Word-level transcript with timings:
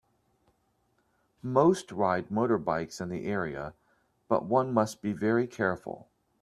Most 1.43 1.91
ride 1.91 2.29
motorbikes 2.29 3.01
in 3.01 3.09
the 3.09 3.25
area 3.27 3.75
but 4.27 4.45
one 4.45 4.73
must 4.73 5.03
be 5.03 5.13
very 5.13 5.45
careful. 5.45 6.09